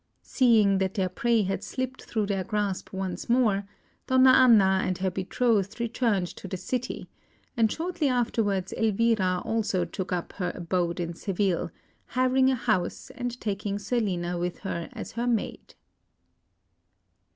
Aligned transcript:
Seeing 0.23 0.79
that 0.79 0.95
their 0.95 1.09
prey 1.09 1.43
had 1.43 1.63
slipped 1.63 2.05
through 2.05 2.25
their 2.25 2.43
grasp 2.43 2.91
once 2.91 3.29
more, 3.29 3.67
Donna 4.07 4.31
Anna 4.31 4.81
and 4.83 4.97
her 4.97 5.11
betrothed 5.11 5.79
returned 5.79 6.25
to 6.37 6.47
the 6.47 6.57
city; 6.57 7.07
and 7.55 7.71
shortly 7.71 8.07
afterwards 8.09 8.73
Elvira 8.73 9.43
also 9.45 9.85
took 9.85 10.11
up 10.11 10.33
her 10.37 10.51
abode 10.55 10.99
in 10.99 11.13
Seville, 11.13 11.69
hiring 12.07 12.49
a 12.49 12.55
house, 12.55 13.11
and 13.13 13.39
taking 13.39 13.77
Zerlina 13.77 14.39
with 14.39 14.61
her 14.65 14.89
as 14.93 15.11
her 15.11 15.27
maid. 15.27 15.75